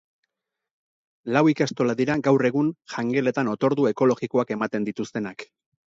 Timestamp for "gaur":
2.29-2.47